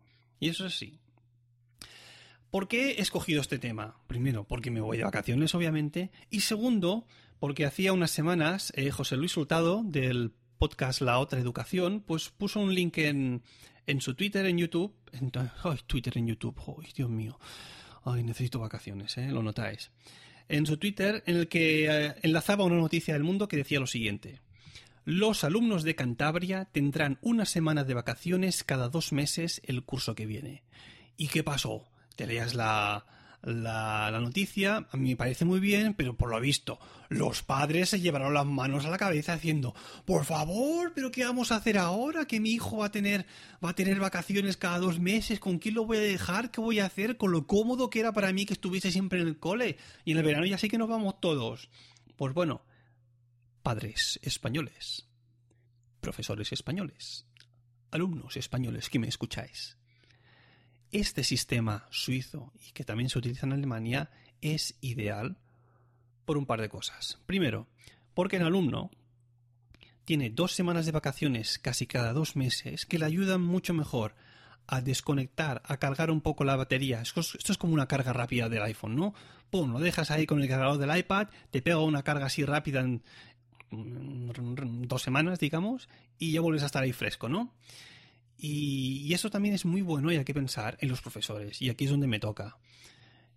Y 0.41 0.49
eso 0.49 0.67
es 0.67 0.75
así. 0.75 0.99
¿Por 2.51 2.67
qué 2.67 2.93
he 2.93 3.01
escogido 3.01 3.41
este 3.41 3.59
tema? 3.59 3.97
Primero, 4.09 4.45
porque 4.45 4.73
me 4.73 4.81
voy 4.81 4.99
de 4.99 5.05
vacaciones, 5.05 5.55
obviamente. 5.55 6.11
Y 6.29 6.41
segundo, 6.41 7.07
porque 7.39 7.65
hacía 7.65 7.93
unas 7.93 8.11
semanas 8.11 8.73
eh, 8.77 8.91
José 8.91 9.17
Luis 9.17 9.33
Sultado, 9.33 9.83
del 9.85 10.33
podcast 10.63 11.01
La 11.01 11.19
Otra 11.19 11.41
Educación, 11.41 12.05
pues 12.07 12.29
puso 12.29 12.61
un 12.61 12.73
link 12.73 12.97
en, 12.99 13.43
en 13.85 14.01
su 14.01 14.15
Twitter, 14.15 14.47
en 14.47 14.59
YouTube. 14.59 14.95
En, 15.11 15.33
Twitter 15.89 16.17
en 16.17 16.29
YouTube, 16.29 16.57
ay, 16.79 16.93
Dios 16.95 17.11
mío. 17.11 17.37
Ay, 18.05 18.23
necesito 18.23 18.61
vacaciones, 18.61 19.19
¿eh? 19.19 19.33
Lo 19.33 19.43
notáis. 19.43 19.91
En 20.49 20.65
su 20.65 20.77
Twitter, 20.77 21.25
en 21.27 21.39
el 21.39 21.49
que 21.49 21.87
eh, 21.91 22.15
enlazaba 22.23 22.63
una 22.63 22.77
noticia 22.77 23.15
del 23.15 23.25
mundo 23.25 23.49
que 23.49 23.57
decía 23.57 23.81
lo 23.81 23.89
siguiente. 23.89 24.39
Los 25.05 25.43
alumnos 25.43 25.83
de 25.83 25.97
Cantabria 25.97 26.67
tendrán 26.67 27.19
una 27.23 27.45
semana 27.45 27.83
de 27.83 27.95
vacaciones 27.95 28.63
cada 28.63 28.89
dos 28.89 29.11
meses 29.11 29.63
el 29.65 29.83
curso 29.83 30.15
que 30.15 30.27
viene. 30.27 30.63
¿Y 31.17 31.27
qué 31.27 31.43
pasó? 31.43 31.89
te 32.15 32.29
leas 32.29 32.55
la, 32.55 33.05
la, 33.43 34.11
noticia, 34.21 34.87
a 34.91 34.97
mí 34.97 35.11
me 35.11 35.17
parece 35.17 35.45
muy 35.45 35.59
bien, 35.59 35.95
pero 35.95 36.17
por 36.17 36.31
lo 36.31 36.41
visto, 36.41 36.79
los 37.09 37.43
padres 37.43 37.89
se 37.89 38.01
llevaron 38.01 38.35
las 38.35 38.47
manos 38.47 38.85
a 38.85 38.91
la 38.91 38.99
cabeza 38.99 39.33
haciendo, 39.33 39.75
por 40.05 40.25
favor, 40.25 40.93
pero 40.95 41.11
¿qué 41.11 41.25
vamos 41.25 41.51
a 41.51 41.57
hacer 41.57 41.77
ahora? 41.77 42.27
Que 42.27 42.39
mi 42.39 42.51
hijo 42.51 42.79
va 42.79 42.87
a 42.87 42.93
tener, 42.93 43.27
va 43.65 43.71
a 43.71 43.75
tener 43.75 43.99
vacaciones 43.99 44.57
cada 44.57 44.79
dos 44.79 45.01
meses, 45.01 45.41
¿con 45.41 45.59
quién 45.59 45.75
lo 45.75 45.87
voy 45.87 45.97
a 45.97 46.01
dejar? 46.01 46.51
¿Qué 46.53 46.61
voy 46.61 46.79
a 46.79 46.87
hacer? 46.87 47.17
Con 47.17 47.33
lo 47.33 47.47
cómodo 47.47 47.91
que 47.91 48.01
era 48.01 48.13
para 48.13 48.33
mí 48.33 48.47
que 48.47 48.55
estuviese 48.55 48.93
siempre 48.93 49.21
en 49.21 49.27
el 49.27 49.39
cole. 49.39 49.77
Y 50.05 50.13
en 50.13 50.19
el 50.19 50.25
verano 50.25 50.47
ya 50.47 50.59
sé 50.59 50.69
que 50.69 50.79
nos 50.79 50.89
vamos 50.89 51.21
todos. 51.21 51.69
Pues 52.17 52.35
bueno, 52.35 52.65
padres 53.63 54.21
españoles, 54.23 55.09
profesores 56.01 56.53
españoles, 56.53 57.27
alumnos 57.91 58.37
españoles 58.37 58.89
que 58.89 59.01
me 59.01 59.09
escucháis 59.09 59.82
este 60.93 61.25
sistema 61.25 61.87
suizo 61.91 62.53
y 62.67 62.73
que 62.73 62.85
también 62.85 63.11
se 63.11 63.19
utiliza 63.19 63.47
en 63.47 63.55
Alemania 63.55 64.11
es 64.41 64.77
ideal 64.81 65.39
por 66.25 66.37
un 66.37 66.47
par 66.47 66.61
de 66.61 66.69
cosas. 66.69 67.19
Primero, 67.27 67.67
porque 68.15 68.37
el 68.37 68.45
alumno 68.45 68.91
tiene 70.05 70.31
dos 70.31 70.53
semanas 70.53 70.87
de 70.87 70.93
vacaciones 70.93 71.59
casi 71.59 71.87
cada 71.87 72.13
dos 72.13 72.37
meses 72.37 72.87
que 72.87 72.99
le 72.99 73.07
ayudan 73.07 73.41
mucho 73.41 73.73
mejor 73.75 74.15
a 74.67 74.81
desconectar, 74.81 75.63
a 75.65 75.77
cargar 75.79 76.11
un 76.11 76.21
poco 76.21 76.45
la 76.45 76.57
batería. 76.57 77.03
Esto 77.03 77.21
es 77.21 77.59
como 77.59 77.75
una 77.75 77.89
carga 77.89 78.13
rápida 78.13 78.49
del 78.49 78.63
iPhone, 78.63 78.97
¿no? 78.97 79.15
Pum, 79.51 79.73
lo 79.73 79.81
dejas 79.81 80.11
ahí 80.11 80.27
con 80.27 80.41
el 80.41 80.49
cargador 80.49 80.79
del 80.79 80.97
iPad, 80.97 81.29
te 81.51 81.63
pega 81.63 81.79
una 81.79 82.03
carga 82.03 82.27
así 82.27 82.45
rápida 82.45 82.81
en 82.81 83.03
dos 83.71 85.03
semanas, 85.03 85.39
digamos, 85.39 85.89
y 86.19 86.33
ya 86.33 86.41
vuelves 86.41 86.63
a 86.63 86.67
estar 86.67 86.83
ahí 86.83 86.93
fresco, 86.93 87.29
¿no? 87.29 87.55
Y, 88.45 89.15
eso 89.15 89.31
también 89.31 89.55
es 89.55 89.65
muy 89.65 89.83
bueno 89.83 90.11
y 90.11 90.17
hay 90.17 90.25
que 90.25 90.35
pensar 90.35 90.77
en 90.81 90.89
los 90.89 91.01
profesores. 91.01 91.63
Y 91.63 91.71
aquí 91.71 91.85
es 91.85 91.93
donde 91.93 92.09
me 92.09 92.19
toca. 92.19 92.59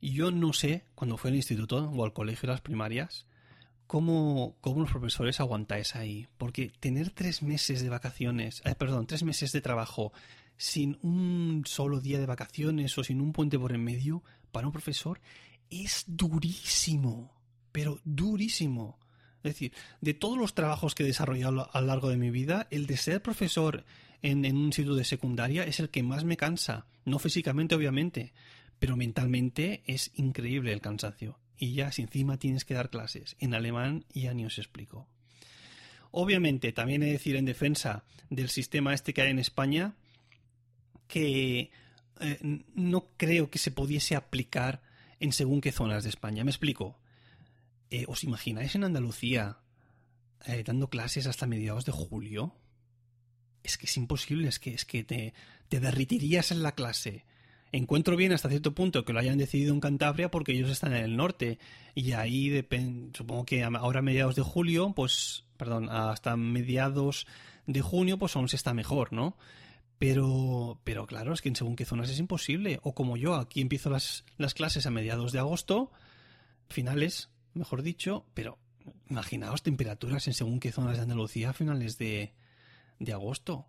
Yo 0.01 0.31
no 0.31 0.51
sé, 0.51 0.85
cuando 0.95 1.15
fui 1.17 1.29
al 1.29 1.35
instituto 1.35 1.77
o 1.91 2.03
al 2.03 2.11
colegio 2.11 2.49
las 2.49 2.61
primarias, 2.61 3.27
cómo, 3.85 4.57
cómo 4.61 4.81
los 4.81 4.89
profesores 4.89 5.39
aguantáis 5.39 5.95
ahí. 5.95 6.27
Porque 6.39 6.71
tener 6.79 7.11
tres 7.11 7.43
meses 7.43 7.83
de 7.83 7.89
vacaciones, 7.89 8.63
eh, 8.65 8.73
perdón, 8.73 9.05
tres 9.05 9.21
meses 9.21 9.51
de 9.51 9.61
trabajo 9.61 10.11
sin 10.57 10.97
un 11.03 11.61
solo 11.67 12.01
día 12.01 12.17
de 12.17 12.25
vacaciones 12.25 12.97
o 12.97 13.03
sin 13.03 13.21
un 13.21 13.31
puente 13.31 13.59
por 13.59 13.73
en 13.73 13.83
medio, 13.83 14.23
para 14.51 14.65
un 14.65 14.73
profesor 14.73 15.21
es 15.69 16.05
durísimo. 16.07 17.31
Pero 17.71 17.99
durísimo. 18.05 18.97
Es 19.43 19.53
decir, 19.53 19.71
de 20.01 20.15
todos 20.15 20.39
los 20.39 20.55
trabajos 20.55 20.95
que 20.95 21.03
he 21.03 21.05
desarrollado 21.05 21.69
a 21.71 21.81
lo 21.81 21.87
largo 21.87 22.09
de 22.09 22.17
mi 22.17 22.31
vida, 22.31 22.67
el 22.71 22.87
de 22.87 22.97
ser 22.97 23.21
profesor 23.21 23.85
en, 24.25 24.45
un 24.55 24.65
instituto 24.65 24.95
de 24.95 25.03
secundaria 25.03 25.63
es 25.63 25.79
el 25.79 25.89
que 25.89 26.03
más 26.03 26.23
me 26.23 26.37
cansa. 26.37 26.87
No 27.05 27.19
físicamente, 27.19 27.75
obviamente, 27.75 28.33
pero 28.79 28.97
mentalmente 28.97 29.83
es 29.85 30.11
increíble 30.15 30.73
el 30.73 30.81
cansancio. 30.81 31.39
Y 31.57 31.73
ya 31.73 31.91
si 31.91 32.01
encima 32.01 32.37
tienes 32.37 32.65
que 32.65 32.73
dar 32.73 32.89
clases 32.89 33.35
en 33.39 33.53
alemán, 33.53 34.05
ya 34.13 34.33
ni 34.33 34.45
os 34.45 34.57
explico. 34.57 35.07
Obviamente, 36.11 36.71
también 36.73 37.03
he 37.03 37.07
de 37.07 37.11
decir 37.13 37.35
en 37.35 37.45
defensa 37.45 38.03
del 38.29 38.49
sistema 38.49 38.93
este 38.93 39.13
que 39.13 39.21
hay 39.21 39.31
en 39.31 39.39
España, 39.39 39.93
que 41.07 41.69
eh, 42.19 42.63
no 42.73 43.09
creo 43.17 43.49
que 43.49 43.59
se 43.59 43.71
pudiese 43.71 44.15
aplicar 44.15 44.81
en 45.19 45.33
según 45.33 45.61
qué 45.61 45.71
zonas 45.71 46.03
de 46.03 46.09
España. 46.09 46.43
Me 46.43 46.51
explico. 46.51 46.99
Eh, 47.91 48.05
¿Os 48.07 48.23
imagináis 48.23 48.73
en 48.73 48.83
Andalucía 48.83 49.59
eh, 50.45 50.63
dando 50.65 50.89
clases 50.89 51.27
hasta 51.27 51.45
mediados 51.45 51.85
de 51.85 51.91
julio? 51.91 52.55
Es 53.65 53.77
que 53.77 53.85
es 53.85 53.97
imposible, 53.97 54.47
es 54.47 54.59
que, 54.59 54.73
es 54.73 54.85
que 54.85 55.03
te, 55.03 55.33
te 55.69 55.79
derritirías 55.79 56.51
en 56.51 56.63
la 56.63 56.73
clase. 56.73 57.25
Encuentro 57.71 58.15
bien 58.15 58.31
hasta 58.31 58.49
cierto 58.49 58.73
punto 58.73 59.03
que 59.03 59.11
lo 59.11 59.19
hayan 59.19 59.37
decidido 59.37 59.73
en 59.73 59.81
Cantabria 59.81 60.31
porque 60.31 60.53
ellos 60.53 60.69
están 60.69 60.93
en 60.93 61.03
el 61.03 61.17
norte 61.17 61.59
y 61.93 62.13
ahí 62.13 62.65
supongo 63.13 63.45
que 63.45 63.63
ahora 63.63 63.99
a 63.99 64.03
mediados 64.03 64.35
de 64.35 64.43
julio, 64.43 64.93
pues, 64.95 65.43
perdón, 65.57 65.89
hasta 65.89 66.37
mediados 66.37 67.27
de 67.67 67.81
junio, 67.81 68.17
pues 68.17 68.35
aún 68.35 68.47
se 68.47 68.55
está 68.55 68.73
mejor, 68.73 69.11
¿no? 69.11 69.35
Pero, 69.97 70.79
pero 70.83 71.07
claro, 71.07 71.33
es 71.33 71.41
que 71.41 71.49
en 71.49 71.55
según 71.55 71.75
qué 71.75 71.85
zonas 71.85 72.09
es 72.09 72.19
imposible. 72.19 72.79
O 72.83 72.93
como 72.93 73.17
yo, 73.17 73.35
aquí 73.35 73.61
empiezo 73.61 73.89
las, 73.89 74.23
las 74.37 74.53
clases 74.53 74.85
a 74.85 74.91
mediados 74.91 75.31
de 75.31 75.39
agosto, 75.39 75.91
finales, 76.69 77.29
mejor 77.53 77.81
dicho, 77.81 78.25
pero 78.33 78.57
imaginaos 79.09 79.63
temperaturas 79.63 80.27
en 80.27 80.33
según 80.33 80.59
qué 80.59 80.71
zonas 80.71 80.97
de 80.97 81.03
Andalucía 81.03 81.49
a 81.49 81.53
finales 81.53 81.97
de, 81.97 82.33
de 82.99 83.13
agosto. 83.13 83.67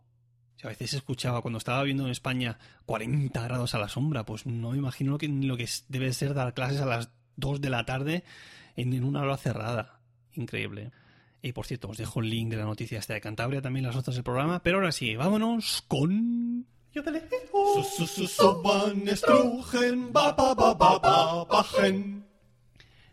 a 0.63 0.69
veces 0.69 0.95
escuchaba 0.95 1.43
cuando 1.43 1.59
estaba 1.59 1.83
viendo 1.83 2.05
en 2.05 2.11
España 2.11 2.59
40 2.87 3.43
grados 3.43 3.75
a 3.75 3.79
la 3.79 3.89
sombra, 3.89 4.25
pues 4.25 4.47
no 4.47 4.71
me 4.71 4.79
imagino 4.79 5.13
lo 5.13 5.19
que, 5.19 5.29
lo 5.29 5.57
que 5.57 5.69
debe 5.89 6.13
ser 6.13 6.35
dar 6.35 6.55
clases 6.55 6.81
a 6.81 6.87
las 6.87 7.11
2 7.37 7.61
de 7.61 7.71
la 7.71 7.85
tarde 7.85 8.25
en, 8.77 9.05
una 9.05 9.23
hora 9.23 9.37
cerrada. 9.37 10.01
Increíble. 10.35 10.93
Y 11.43 11.53
por 11.53 11.67
cierto, 11.67 11.89
os 11.89 11.97
dejo 11.97 12.21
el 12.21 12.31
link 12.31 12.51
de 12.51 12.57
la 12.57 12.65
noticia 12.65 12.99
esta 12.99 13.15
de 13.15 13.21
Cantabria, 13.21 13.63
también 13.63 13.87
las 13.87 13.97
otras 13.97 14.17
del 14.17 14.25
programa. 14.25 14.63
Pero 14.63 14.79
ahora 14.79 14.93
sí, 14.93 15.17
vámonos 15.17 15.85
con... 15.87 16.67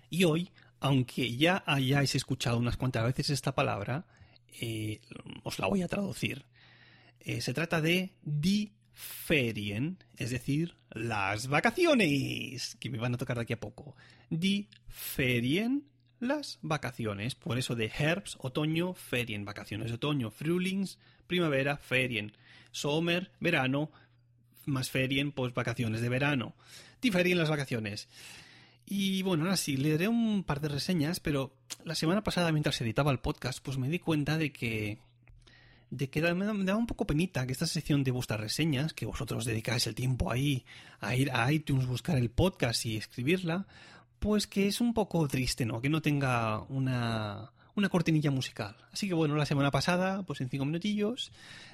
Y 0.09 0.23
hoy, 0.23 0.51
aunque 0.79 1.35
ya 1.35 1.63
hayáis 1.65 2.15
escuchado 2.15 2.57
unas 2.57 2.77
cuantas 2.77 3.03
veces 3.03 3.29
esta 3.29 3.55
palabra, 3.55 4.05
eh, 4.59 5.01
os 5.43 5.59
la 5.59 5.67
voy 5.67 5.81
a 5.81 5.87
traducir. 5.87 6.45
Eh, 7.19 7.41
se 7.41 7.53
trata 7.53 7.81
de 7.81 8.11
die 8.21 8.73
Ferien, 8.93 9.97
es 10.17 10.29
decir, 10.29 10.75
las 10.91 11.47
vacaciones, 11.47 12.75
que 12.79 12.89
me 12.89 12.99
van 12.99 13.15
a 13.15 13.17
tocar 13.17 13.37
de 13.37 13.43
aquí 13.43 13.53
a 13.53 13.59
poco. 13.59 13.95
Die 14.29 14.69
Ferien, 14.87 15.85
las 16.19 16.59
vacaciones. 16.61 17.35
Por 17.35 17.57
eso 17.57 17.75
de 17.75 17.91
Herbst, 17.97 18.35
otoño, 18.39 18.93
Ferien, 18.93 19.45
vacaciones 19.45 19.89
de 19.89 19.95
otoño, 19.95 20.31
Frühlings, 20.31 20.97
primavera, 21.27 21.77
Ferien, 21.77 22.33
Sommer, 22.71 23.31
verano, 23.39 23.91
más 24.65 24.89
Ferien, 24.89 25.31
pues 25.31 25.53
vacaciones 25.53 26.01
de 26.01 26.09
verano. 26.09 26.55
Die 27.01 27.11
Ferien, 27.11 27.37
las 27.37 27.49
vacaciones. 27.49 28.07
Y 28.85 29.23
bueno, 29.23 29.43
ahora 29.43 29.57
sí, 29.57 29.77
leeré 29.77 30.07
un 30.07 30.43
par 30.43 30.59
de 30.59 30.67
reseñas, 30.67 31.19
pero 31.19 31.55
la 31.85 31.95
semana 31.95 32.23
pasada 32.23 32.51
mientras 32.51 32.79
editaba 32.81 33.11
el 33.11 33.19
podcast, 33.19 33.59
pues 33.63 33.77
me 33.77 33.89
di 33.89 33.99
cuenta 33.99 34.37
de 34.37 34.51
que 34.51 34.99
de 35.89 36.09
que 36.09 36.21
me 36.33 36.45
daba 36.65 36.79
un 36.79 36.87
poco 36.87 37.05
penita 37.05 37.45
que 37.45 37.51
esta 37.53 37.67
sección 37.67 38.03
de 38.03 38.09
vuestras 38.09 38.39
reseñas, 38.39 38.93
que 38.93 39.05
vosotros 39.05 39.45
dedicáis 39.45 39.85
el 39.85 39.93
tiempo 39.93 40.31
ahí 40.31 40.65
a 40.99 41.15
ir 41.15 41.29
a 41.31 41.51
iTunes, 41.51 41.85
buscar 41.85 42.17
el 42.17 42.31
podcast 42.31 42.83
y 42.87 42.97
escribirla, 42.97 43.67
pues 44.17 44.47
que 44.47 44.67
es 44.67 44.81
un 44.81 44.95
poco 44.95 45.27
triste, 45.27 45.65
¿no? 45.65 45.81
Que 45.81 45.89
no 45.89 46.01
tenga 46.01 46.61
una, 46.63 47.51
una 47.75 47.89
cortinilla 47.89 48.31
musical. 48.31 48.75
Así 48.91 49.07
que 49.07 49.13
bueno, 49.13 49.35
la 49.35 49.45
semana 49.45 49.69
pasada, 49.69 50.23
pues 50.23 50.41
en 50.41 50.49
cinco 50.49 50.65
minutillos, 50.65 51.31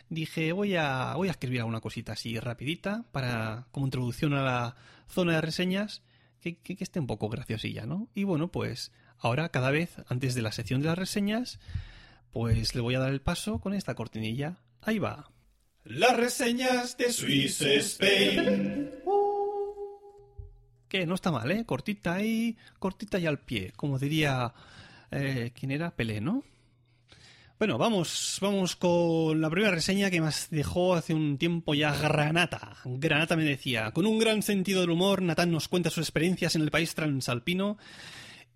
dije 0.09 0.51
voy 0.51 0.75
a, 0.75 1.13
voy 1.15 1.29
a 1.29 1.31
escribir 1.31 1.61
alguna 1.61 1.79
cosita 1.79 2.11
así 2.11 2.37
rapidita 2.39 3.05
para 3.13 3.67
como 3.71 3.87
introducción 3.87 4.33
a 4.33 4.43
la 4.43 4.75
zona 5.07 5.35
de 5.35 5.41
reseñas 5.41 6.01
que, 6.39 6.57
que, 6.57 6.75
que 6.75 6.83
esté 6.83 6.99
un 6.99 7.07
poco 7.07 7.29
graciosilla, 7.29 7.85
¿no? 7.85 8.09
Y 8.13 8.23
bueno, 8.23 8.49
pues 8.49 8.91
ahora 9.17 9.49
cada 9.49 9.71
vez, 9.71 9.95
antes 10.07 10.35
de 10.35 10.41
la 10.41 10.51
sección 10.51 10.81
de 10.81 10.87
las 10.87 10.97
reseñas, 10.97 11.59
pues 12.31 12.75
le 12.75 12.81
voy 12.81 12.95
a 12.95 12.99
dar 12.99 13.11
el 13.11 13.21
paso 13.21 13.59
con 13.59 13.73
esta 13.73 13.95
cortinilla. 13.95 14.57
Ahí 14.81 14.99
va. 14.99 15.31
Las 15.83 16.15
reseñas 16.17 16.97
de 16.97 17.11
Swiss 17.11 17.61
Spain. 17.61 18.91
Que 20.87 21.05
no 21.05 21.15
está 21.15 21.31
mal, 21.31 21.51
¿eh? 21.51 21.65
Cortita 21.65 22.13
ahí, 22.13 22.57
cortita 22.79 23.19
y 23.19 23.25
al 23.25 23.39
pie, 23.39 23.73
como 23.75 23.99
diría... 23.99 24.53
Eh, 25.11 25.51
¿Quién 25.55 25.71
era? 25.71 25.95
Pelé, 25.95 26.21
¿no? 26.21 26.43
Bueno, 27.59 27.77
vamos, 27.77 28.37
vamos 28.39 28.77
con 28.77 29.41
la 29.41 29.49
primera 29.49 29.75
reseña 29.75 30.09
que 30.09 30.21
me 30.21 30.29
dejó 30.49 30.95
hace 30.95 31.13
un 31.13 31.37
tiempo 31.37 31.73
ya 31.73 31.93
Granata. 31.93 32.77
Granata 32.85 33.35
me 33.35 33.43
decía, 33.43 33.91
con 33.91 34.05
un 34.05 34.17
gran 34.17 34.41
sentido 34.43 34.79
del 34.79 34.91
humor, 34.91 35.21
Natán 35.21 35.51
nos 35.51 35.67
cuenta 35.67 35.89
sus 35.89 36.05
experiencias 36.05 36.55
en 36.55 36.61
el 36.61 36.71
país 36.71 36.95
transalpino 36.95 37.77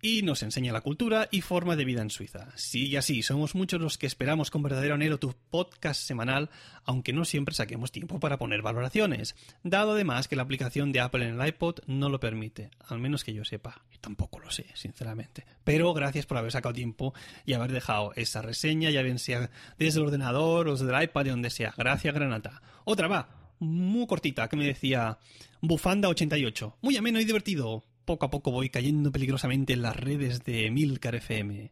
y 0.04 0.20
nos 0.20 0.42
enseña 0.42 0.70
la 0.70 0.82
cultura 0.82 1.28
y 1.30 1.40
forma 1.40 1.76
de 1.76 1.86
vida 1.86 2.02
en 2.02 2.10
Suiza. 2.10 2.48
Sí 2.56 2.88
y 2.88 2.96
así, 2.96 3.22
somos 3.22 3.54
muchos 3.54 3.80
los 3.80 3.96
que 3.96 4.06
esperamos 4.06 4.50
con 4.50 4.62
verdadero 4.62 4.96
anhelo 4.96 5.18
tu 5.18 5.34
podcast 5.48 5.98
semanal, 5.98 6.50
aunque 6.84 7.14
no 7.14 7.24
siempre 7.24 7.54
saquemos 7.54 7.90
tiempo 7.90 8.20
para 8.20 8.36
poner 8.36 8.60
valoraciones, 8.60 9.34
dado 9.62 9.92
además 9.92 10.28
que 10.28 10.36
la 10.36 10.42
aplicación 10.42 10.92
de 10.92 11.00
Apple 11.00 11.26
en 11.26 11.40
el 11.40 11.48
iPod 11.48 11.78
no 11.86 12.10
lo 12.10 12.20
permite, 12.20 12.68
al 12.86 12.98
menos 12.98 13.24
que 13.24 13.32
yo 13.32 13.46
sepa. 13.46 13.80
Yo 13.92 13.98
tampoco 14.00 14.40
lo 14.40 14.50
sé, 14.50 14.66
sinceramente. 14.74 15.46
Pero 15.64 15.94
gracias 15.94 16.26
por 16.26 16.36
haber 16.36 16.52
sacado 16.52 16.74
tiempo 16.74 17.14
y 17.46 17.54
haber 17.54 17.72
dejado 17.72 18.12
esa 18.14 18.42
reseña, 18.42 18.90
ya 18.90 19.00
bien 19.00 19.18
sea 19.18 19.48
desde 19.78 20.00
el 20.00 20.04
ordenador 20.04 20.68
o 20.68 20.76
desde 20.76 20.94
el 20.94 21.02
iPad, 21.02 21.24
de 21.24 21.30
donde 21.30 21.48
sea. 21.48 21.72
Gracias, 21.78 22.12
Granata. 22.12 22.60
Otra 22.84 23.08
va, 23.08 23.54
muy 23.58 24.06
cortita, 24.06 24.50
que 24.50 24.56
me 24.56 24.66
decía 24.66 25.16
Bufanda88. 25.62 26.74
Muy 26.82 26.98
ameno 26.98 27.20
y 27.20 27.24
divertido 27.24 27.84
poco 28.04 28.26
a 28.26 28.30
poco 28.30 28.50
voy 28.50 28.68
cayendo 28.68 29.10
peligrosamente 29.12 29.72
en 29.72 29.82
las 29.82 29.96
redes 29.96 30.44
de 30.44 30.66
Emilcar 30.66 31.14
FM. 31.14 31.70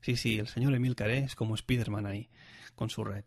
Sí, 0.00 0.16
sí, 0.16 0.38
el 0.38 0.48
señor 0.48 0.74
Emilcar 0.74 1.10
¿eh? 1.10 1.18
es 1.24 1.34
como 1.34 1.56
Spiderman 1.56 2.06
ahí, 2.06 2.28
con 2.74 2.90
su 2.90 3.04
red. 3.04 3.24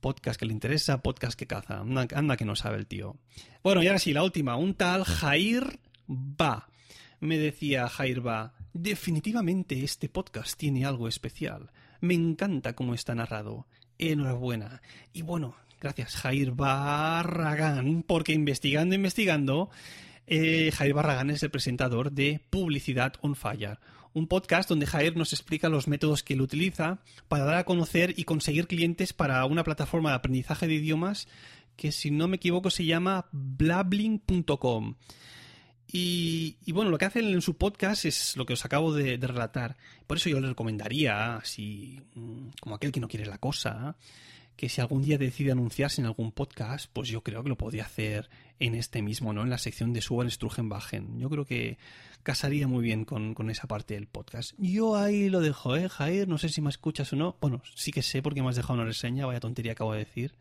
Podcast 0.00 0.38
que 0.38 0.46
le 0.46 0.52
interesa, 0.52 1.00
podcast 1.00 1.38
que 1.38 1.46
caza. 1.46 1.80
Anda, 1.80 2.36
que 2.36 2.44
no 2.44 2.56
sabe 2.56 2.76
el 2.76 2.86
tío. 2.86 3.16
Bueno, 3.62 3.82
y 3.82 3.86
ahora 3.86 3.98
sí, 3.98 4.12
la 4.12 4.22
última. 4.22 4.56
Un 4.56 4.74
tal 4.74 5.04
Jair 5.04 5.80
Ba. 6.06 6.68
Me 7.20 7.38
decía 7.38 7.88
Jair 7.88 8.20
Ba, 8.20 8.52
definitivamente 8.74 9.82
este 9.82 10.10
podcast 10.10 10.58
tiene 10.58 10.84
algo 10.84 11.08
especial. 11.08 11.70
Me 12.00 12.12
encanta 12.12 12.74
cómo 12.74 12.92
está 12.92 13.14
narrado. 13.14 13.66
Enhorabuena. 13.96 14.82
Y 15.14 15.22
bueno, 15.22 15.56
gracias 15.80 16.16
Jair 16.16 16.52
Barragán, 16.52 18.02
porque 18.02 18.32
investigando, 18.32 18.94
investigando, 18.94 19.70
eh, 20.26 20.70
Jair 20.72 20.94
Barragán 20.94 21.30
es 21.30 21.42
el 21.42 21.50
presentador 21.50 22.12
de 22.12 22.40
Publicidad 22.50 23.14
on 23.20 23.36
Fire, 23.36 23.78
un 24.12 24.28
podcast 24.28 24.68
donde 24.68 24.86
Jair 24.86 25.16
nos 25.16 25.32
explica 25.32 25.68
los 25.68 25.88
métodos 25.88 26.22
que 26.22 26.34
él 26.34 26.40
utiliza 26.40 26.98
para 27.28 27.44
dar 27.44 27.56
a 27.56 27.64
conocer 27.64 28.14
y 28.16 28.24
conseguir 28.24 28.66
clientes 28.66 29.12
para 29.12 29.44
una 29.44 29.64
plataforma 29.64 30.10
de 30.10 30.16
aprendizaje 30.16 30.66
de 30.66 30.74
idiomas 30.74 31.28
que, 31.76 31.92
si 31.92 32.10
no 32.10 32.28
me 32.28 32.36
equivoco, 32.36 32.70
se 32.70 32.84
llama 32.84 33.26
blabling.com. 33.32 34.94
Y, 35.96 36.56
bueno, 36.72 36.90
lo 36.90 36.98
que 36.98 37.04
hacen 37.04 37.26
en 37.26 37.40
su 37.40 37.56
podcast 37.56 38.04
es 38.04 38.36
lo 38.36 38.46
que 38.46 38.54
os 38.54 38.64
acabo 38.64 38.92
de, 38.92 39.16
relatar. 39.16 39.76
Por 40.06 40.16
eso 40.16 40.28
yo 40.28 40.40
le 40.40 40.48
recomendaría, 40.48 41.36
así 41.36 42.00
mm, 42.14 42.48
como 42.60 42.74
aquel 42.74 42.90
que 42.90 43.00
no 43.00 43.06
quiere 43.06 43.26
la 43.26 43.38
cosa, 43.38 43.96
que 44.56 44.68
si 44.68 44.80
algún 44.80 45.02
día 45.02 45.18
decide 45.18 45.52
anunciarse 45.52 46.00
en 46.00 46.06
algún 46.06 46.32
podcast, 46.32 46.90
pues 46.92 47.08
yo 47.08 47.22
creo 47.22 47.42
que 47.42 47.48
lo 47.48 47.56
podría 47.56 47.84
hacer 47.84 48.30
en 48.60 48.74
este 48.74 49.02
mismo, 49.02 49.32
¿no? 49.32 49.42
En 49.42 49.50
la 49.50 49.58
sección 49.58 49.92
de 49.92 50.00
Suban 50.00 50.30
Strugenbachen. 50.30 51.18
Yo 51.18 51.28
creo 51.28 51.44
que 51.44 51.78
casaría 52.22 52.68
muy 52.68 52.82
bien 52.82 53.04
con, 53.04 53.34
con, 53.34 53.50
esa 53.50 53.66
parte 53.66 53.94
del 53.94 54.06
podcast. 54.06 54.52
Yo 54.58 54.96
ahí 54.96 55.28
lo 55.28 55.40
dejo, 55.40 55.76
¿eh, 55.76 55.88
Jair? 55.88 56.28
No 56.28 56.38
sé 56.38 56.48
si 56.48 56.60
me 56.60 56.70
escuchas 56.70 57.12
o 57.12 57.16
no. 57.16 57.36
Bueno, 57.40 57.62
sí 57.74 57.90
que 57.90 58.02
sé 58.02 58.22
porque 58.22 58.42
me 58.42 58.48
has 58.48 58.56
dejado 58.56 58.74
una 58.74 58.84
reseña, 58.84 59.26
vaya 59.26 59.40
tontería 59.40 59.72
acabo 59.72 59.92
de 59.92 60.00
decir. 60.00 60.34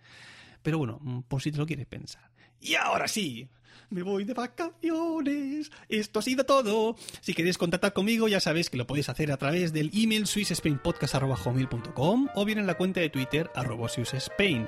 Pero 0.61 0.77
bueno, 0.77 1.23
por 1.27 1.41
si 1.41 1.51
te 1.51 1.57
lo 1.57 1.65
quieres 1.65 1.87
pensar. 1.87 2.29
Y 2.61 2.75
ahora 2.75 3.07
sí, 3.07 3.49
me 3.89 4.03
voy 4.03 4.25
de 4.25 4.33
vacaciones. 4.33 5.71
Esto 5.89 6.19
ha 6.19 6.21
sido 6.21 6.45
todo. 6.45 6.95
Si 7.21 7.33
queréis 7.33 7.57
contactar 7.57 7.93
conmigo, 7.93 8.27
ya 8.27 8.39
sabéis 8.39 8.69
que 8.69 8.77
lo 8.77 8.87
podéis 8.87 9.09
hacer 9.09 9.31
a 9.31 9.37
través 9.37 9.73
del 9.73 9.91
email 9.93 10.27
swissspainpodcast.com 10.27 12.29
o 12.35 12.45
bien 12.45 12.59
en 12.59 12.67
la 12.67 12.75
cuenta 12.75 12.99
de 12.99 13.09
Twitter 13.09 13.49
swissspain. 13.87 14.67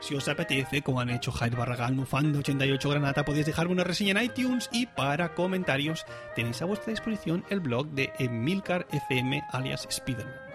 Si 0.00 0.14
os 0.14 0.28
apetece, 0.28 0.82
como 0.82 1.00
han 1.00 1.10
hecho 1.10 1.32
Jair 1.32 1.56
Barragal, 1.56 1.94
Mufando 1.94 2.38
88 2.38 2.90
Granata, 2.90 3.24
podéis 3.24 3.46
dejarme 3.46 3.72
una 3.72 3.84
reseña 3.84 4.12
en 4.12 4.24
iTunes 4.24 4.68
y 4.72 4.86
para 4.86 5.34
comentarios 5.34 6.06
tenéis 6.36 6.62
a 6.62 6.66
vuestra 6.66 6.90
disposición 6.90 7.44
el 7.50 7.60
blog 7.60 7.88
de 7.88 8.12
Emilcar 8.18 8.86
FM 8.92 9.42
alias 9.50 9.88
Spiderman. 9.90 10.48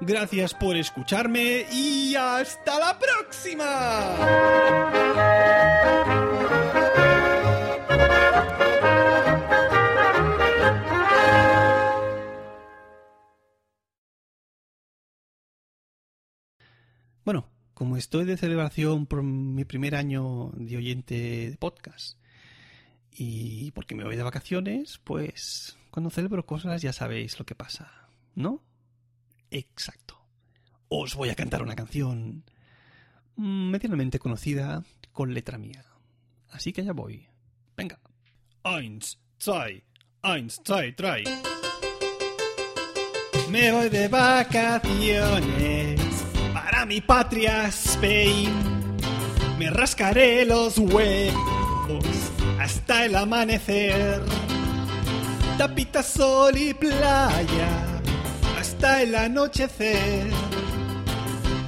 Gracias 0.00 0.54
por 0.54 0.76
escucharme 0.76 1.66
y 1.72 2.14
hasta 2.14 2.78
la 2.78 2.98
próxima. 2.98 3.64
Bueno, 17.24 17.48
como 17.72 17.96
estoy 17.96 18.26
de 18.26 18.36
celebración 18.36 19.06
por 19.06 19.22
mi 19.22 19.64
primer 19.64 19.94
año 19.94 20.50
de 20.54 20.76
oyente 20.76 21.50
de 21.50 21.56
podcast 21.56 22.18
y 23.10 23.70
porque 23.70 23.94
me 23.94 24.04
voy 24.04 24.16
de 24.16 24.22
vacaciones, 24.22 25.00
pues 25.04 25.78
cuando 25.90 26.10
celebro 26.10 26.44
cosas 26.44 26.82
ya 26.82 26.92
sabéis 26.92 27.38
lo 27.38 27.46
que 27.46 27.54
pasa, 27.54 28.10
¿no? 28.34 28.62
Exacto. 29.50 30.20
Os 30.88 31.14
voy 31.14 31.30
a 31.30 31.34
cantar 31.34 31.62
una 31.62 31.74
canción 31.74 32.44
medianamente 33.36 34.18
conocida 34.18 34.84
con 35.12 35.32
letra 35.32 35.56
mía. 35.56 35.86
Así 36.50 36.74
que 36.74 36.84
ya 36.84 36.92
voy. 36.92 37.26
Venga. 37.74 37.98
Eins, 38.64 39.18
zwei, 39.38 39.82
eins, 40.22 40.60
zwei, 40.62 40.92
drei. 40.92 41.24
Me 43.50 43.72
voy 43.72 43.88
de 43.88 44.08
vacaciones 44.08 46.13
para 46.74 46.86
mi 46.86 47.00
patria 47.00 47.68
Spain. 47.68 48.50
Me 49.58 49.70
rascaré 49.70 50.44
los 50.44 50.76
huevos 50.78 52.04
hasta 52.58 53.04
el 53.04 53.14
amanecer. 53.14 54.20
Tapita 55.56 56.02
sol 56.02 56.56
y 56.56 56.74
playa 56.74 57.68
hasta 58.58 59.02
el 59.02 59.14
anochecer. 59.14 60.26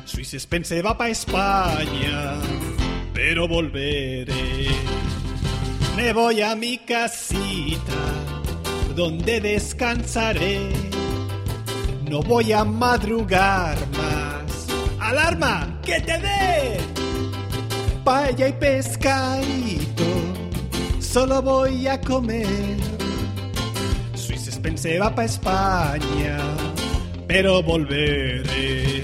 Swiss 0.04 0.34
Spencer 0.34 0.84
va 0.84 0.98
para 0.98 1.10
España, 1.10 2.34
pero 3.14 3.46
volveré. 3.46 4.66
Me 5.96 6.12
voy 6.12 6.42
a 6.42 6.56
mi 6.56 6.78
casita, 6.78 8.00
donde 8.96 9.40
descansaré. 9.40 10.68
No 12.10 12.22
voy 12.22 12.52
a 12.52 12.64
madrugar 12.64 13.76
más. 13.96 14.05
¡Alarma! 15.06 15.78
¡Que 15.84 16.00
te 16.00 16.18
dé! 16.18 16.78
Paella 18.02 18.48
y 18.48 18.52
pescadito, 18.54 20.02
solo 20.98 21.40
voy 21.42 21.86
a 21.86 22.00
comer. 22.00 22.76
Swiss 24.14 24.48
Spencer 24.48 25.00
va 25.00 25.14
para 25.14 25.26
España, 25.26 26.38
pero 27.28 27.62
volveré. 27.62 29.02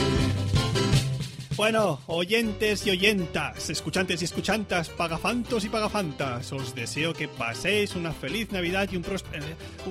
Bueno, 1.62 2.00
oyentes 2.08 2.84
y 2.88 2.90
oyentas, 2.90 3.70
escuchantes 3.70 4.20
y 4.20 4.24
escuchantas, 4.24 4.88
pagafantos 4.88 5.64
y 5.64 5.68
pagafantas, 5.68 6.52
os 6.52 6.74
deseo 6.74 7.14
que 7.14 7.28
paséis 7.28 7.94
una 7.94 8.12
feliz 8.12 8.50
Navidad 8.50 8.88
y 8.90 8.96
un 8.96 9.04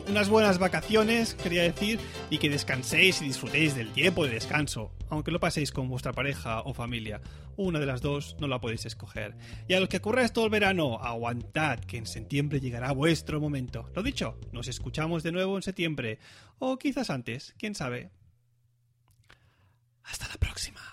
unas 0.10 0.28
buenas 0.28 0.60
vacaciones, 0.60 1.34
quería 1.34 1.64
decir, 1.64 1.98
y 2.30 2.40
que 2.40 2.50
descanséis 2.50 3.22
y 3.22 3.26
disfrutéis 3.26 3.74
del 3.74 3.94
tiempo 3.94 4.26
de 4.26 4.32
descanso, 4.32 4.92
aunque 5.10 5.32
lo 5.32 5.40
paséis 5.40 5.72
con 5.72 5.88
vuestra 5.88 6.12
pareja 6.12 6.60
o 6.60 6.74
familia. 6.74 7.22
Una 7.56 7.80
de 7.80 7.86
las 7.86 8.02
dos 8.02 8.36
no 8.42 8.50
la 8.50 8.60
podéis 8.60 8.86
escoger. 8.86 9.38
Y 9.70 9.74
a 9.74 9.80
los 9.80 9.88
que 9.88 10.02
curráis 10.02 10.34
todo 10.34 10.44
el 10.44 10.52
verano, 10.52 11.00
aguantad, 11.02 11.80
que 11.80 11.96
en 11.96 12.06
septiembre 12.06 12.60
llegará 12.60 12.92
vuestro 12.92 13.40
momento. 13.40 13.90
Lo 13.96 14.04
dicho, 14.04 14.38
nos 14.52 14.68
escuchamos 14.68 15.24
de 15.24 15.32
nuevo 15.32 15.56
en 15.56 15.64
septiembre, 15.64 16.20
o 16.60 16.78
quizás 16.78 17.10
antes, 17.10 17.56
quién 17.58 17.76
sabe. 17.76 18.12
Hasta 20.04 20.28
la 20.28 20.36
próxima. 20.36 20.91